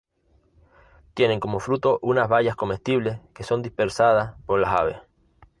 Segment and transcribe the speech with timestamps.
[1.13, 4.97] Tienen como fruto unas bayas comestibles que son dispersadas por las aves.